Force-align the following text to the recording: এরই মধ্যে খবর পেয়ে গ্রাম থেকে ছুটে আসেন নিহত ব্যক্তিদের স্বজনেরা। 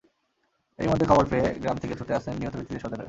এরই 0.79 0.89
মধ্যে 0.89 1.05
খবর 1.05 1.25
পেয়ে 1.25 1.47
গ্রাম 1.61 1.77
থেকে 1.77 1.93
ছুটে 1.95 2.13
আসেন 2.13 2.33
নিহত 2.37 2.55
ব্যক্তিদের 2.55 2.81
স্বজনেরা। 2.81 2.99